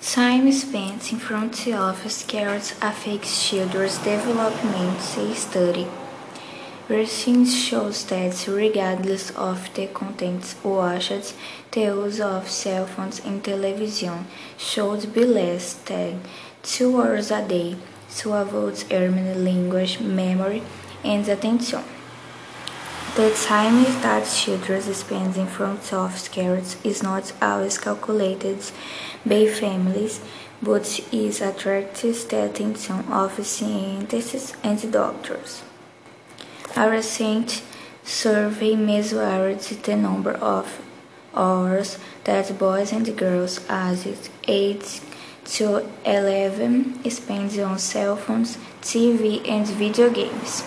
Time 0.00 0.52
spent 0.52 1.10
in 1.10 1.18
front 1.18 1.66
of 1.68 2.12
screens 2.12 2.74
affects 2.82 3.48
children's 3.48 3.96
development, 3.98 5.00
a 5.16 5.34
study. 5.34 5.86
Research 6.88 7.48
shows 7.48 8.04
that 8.04 8.46
regardless 8.46 9.30
of 9.30 9.72
the 9.74 9.86
content 9.88 10.54
watched, 10.62 11.34
the 11.72 11.80
use 11.80 12.20
of 12.20 12.48
cell 12.48 12.86
phones 12.86 13.24
and 13.24 13.42
television 13.42 14.26
should 14.58 15.12
be 15.14 15.24
less 15.24 15.74
than 15.86 16.20
two 16.62 17.00
hours 17.00 17.30
a 17.30 17.46
day 17.48 17.76
to 18.16 18.34
avoid 18.34 18.80
harming 18.90 19.44
language, 19.44 19.98
memory, 20.00 20.62
and 21.02 21.26
attention. 21.26 21.82
The 23.16 23.30
time 23.30 23.82
that 24.02 24.26
children 24.26 24.82
spend 24.92 25.38
in 25.38 25.46
front 25.46 25.90
of 25.90 26.18
screens 26.18 26.76
is 26.84 27.02
not 27.02 27.32
always 27.40 27.78
calculated 27.78 28.58
by 29.24 29.46
families, 29.46 30.20
but 30.62 31.00
is 31.10 31.40
attracts 31.40 32.24
the 32.24 32.44
attention 32.44 33.10
of 33.10 33.46
scientists 33.46 34.52
and 34.62 34.92
doctors. 34.92 35.62
A 36.76 36.90
recent 36.90 37.62
survey 38.04 38.76
measured 38.76 39.60
the 39.60 39.96
number 39.96 40.32
of 40.32 40.82
hours 41.34 41.98
that 42.24 42.58
boys 42.58 42.92
and 42.92 43.16
girls 43.16 43.60
aged 43.70 44.28
8 44.46 45.00
to 45.56 45.88
11 46.04 47.10
spend 47.10 47.58
on 47.60 47.78
cell 47.78 48.16
phones, 48.16 48.58
TV, 48.82 49.40
and 49.48 49.66
video 49.68 50.10
games. 50.10 50.64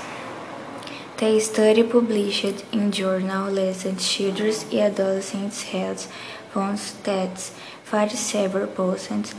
The 1.20 1.40
study 1.42 1.84
published 1.84 2.64
in 2.72 2.94
journal 2.94 3.52
Lancet 3.52 4.00
children's 4.00 4.64
and 4.72 4.74
Adolescents 4.74 5.64
Health 5.64 6.10
found 6.54 6.80
that 7.04 7.52
57% 7.86 9.34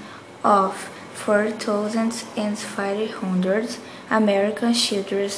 of 0.44 0.74
4,500 1.14 3.76
American 4.10 4.74
children 4.74 5.30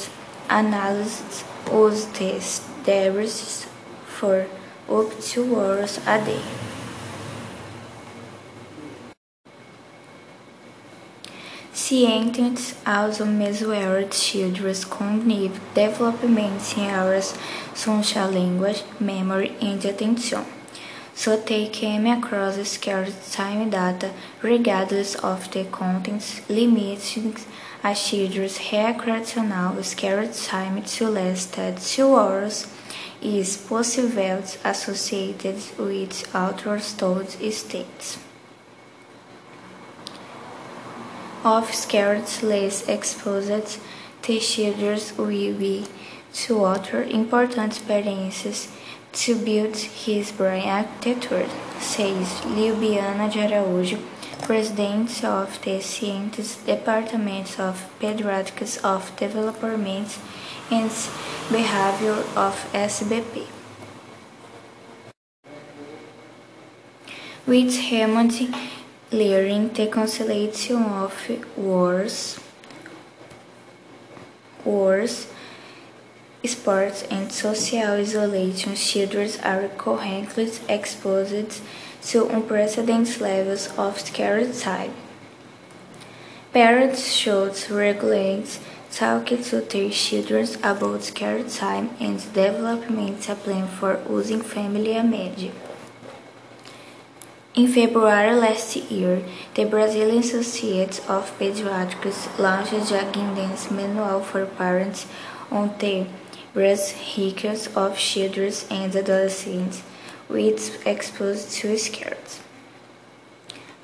analyzed 0.49 1.45
used 1.71 2.13
these 2.15 2.59
devices 2.83 3.67
for 4.05 4.45
up 4.89 5.17
to 5.21 5.55
hours 5.55 5.97
a 6.05 6.19
day. 6.25 6.41
Scientists 11.93 12.73
also 12.87 13.23
measured 13.23 14.09
children's 14.09 14.83
cognitive 14.83 15.61
development 15.75 16.75
in 16.75 16.85
areas 16.85 17.37
such 17.75 18.17
as 18.17 18.33
language, 18.33 18.81
memory, 18.99 19.55
and 19.61 19.85
attention. 19.85 20.43
So 21.13 21.37
they 21.37 21.67
came 21.67 22.07
across 22.07 22.55
screen 22.67 23.13
time 23.31 23.69
data 23.69 24.09
regardless 24.41 25.13
of 25.13 25.51
the 25.51 25.65
contents, 25.65 26.41
limiting 26.49 27.35
a 27.83 27.93
children's 27.93 28.57
recreational 28.73 29.83
screen 29.83 30.31
time 30.31 30.81
to 30.81 31.09
less 31.09 31.45
than 31.45 31.75
two 31.75 32.15
hours 32.15 32.73
is 33.21 33.55
possibly 33.55 34.31
associated 34.63 35.61
with 35.77 36.35
altered 36.35 36.81
states 36.81 38.17
of 41.43 41.73
scared 41.73 42.29
less 42.41 42.87
exposed, 42.87 43.79
children 44.21 44.99
will 45.17 45.57
be 45.57 45.85
to 46.33 46.63
other 46.63 47.03
important 47.03 47.73
experiences 47.73 48.69
to 49.11 49.35
build 49.35 49.75
his 49.75 50.31
brain 50.31 50.67
architecture, 50.67 51.47
says 51.79 52.27
Liubiana 52.55 53.31
de 53.31 53.97
president 54.45 55.23
of 55.23 55.61
the 55.63 55.79
Science 55.79 56.57
Department 56.65 57.59
of 57.59 57.87
Pediatrics 57.99 58.83
of 58.83 59.15
Development 59.15 60.17
and 60.71 60.91
Behavior 61.51 62.23
of 62.35 62.55
SBP. 62.73 63.47
With 67.45 67.77
Hammond 67.77 68.55
learning 69.13 69.69
the 69.73 69.85
conciliation 69.85 70.81
of 70.83 71.13
wars, 71.55 72.39
wars, 74.65 75.27
sports, 76.43 77.03
and 77.03 77.31
social 77.31 77.91
isolation, 78.01 78.75
children 78.75 79.29
are 79.43 79.67
currently 79.77 80.51
exposed 80.67 81.61
to 82.01 82.27
unprecedented 82.27 83.21
levels 83.21 83.69
of 83.77 84.03
time. 84.59 84.93
Parents 86.51 87.11
should 87.11 87.69
regulate 87.69 88.59
talk 88.91 89.27
to 89.27 89.61
their 89.61 89.89
children 89.89 90.47
about 90.63 91.01
time 91.49 91.91
and 91.99 92.19
development 92.33 93.21
plan 93.43 93.67
for 93.67 93.99
using 94.09 94.41
family 94.41 95.01
media. 95.03 95.51
In 97.55 97.67
February 97.67 98.33
last 98.33 98.75
year, 98.75 99.23
the 99.53 99.65
Brazilian 99.65 100.23
Society 100.23 100.99
of 101.07 101.37
Pediatrics 101.37 102.39
launched 102.39 102.73
a 102.73 103.05
guidance 103.13 103.69
manual 103.69 104.21
for 104.21 104.47
parents 104.47 105.05
on 105.51 105.71
the 105.77 106.07
risks 106.55 107.67
of 107.75 107.95
children 107.95 108.51
and 108.71 108.95
adolescents 108.95 109.83
with 110.27 110.81
exposed 110.87 111.51
to 111.51 111.77
screens. 111.77 112.41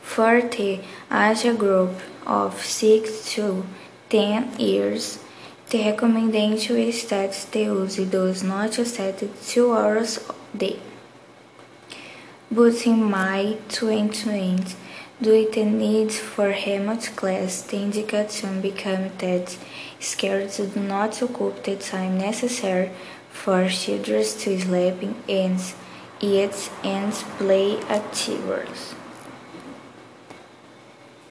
For 0.02 0.42
the 0.42 0.80
age 1.12 1.58
group 1.60 1.92
of 2.26 2.66
6 2.66 3.34
to 3.36 3.64
10 4.10 4.60
years, 4.60 5.20
the 5.70 5.86
recommendation 5.92 6.78
is 6.78 7.08
that 7.10 7.34
the 7.52 7.66
use 7.66 7.98
does 7.98 8.42
not 8.42 8.80
exceed 8.80 9.30
2 9.46 9.72
hours 9.72 10.28
a 10.28 10.58
day. 10.58 10.80
But 12.52 12.88
in 12.88 13.12
May 13.12 13.60
2020, 13.68 14.76
due 15.22 15.46
to 15.46 15.52
the 15.52 15.66
need 15.66 16.12
for 16.12 16.48
remote 16.48 17.12
class, 17.16 17.62
the 17.62 17.78
indication 17.80 18.60
became 18.60 19.12
that 19.20 19.56
screens 20.00 20.58
do 20.58 20.80
not 20.80 21.22
occupy 21.22 21.62
the 21.62 21.76
time 21.76 22.18
necessary 22.18 22.90
for 23.30 23.70
children 23.70 24.24
to 24.24 24.60
sleep 24.60 25.16
and 25.30 25.60
eat 26.22 26.72
and 26.84 27.14
play 27.38 27.78
activities. 27.82 28.96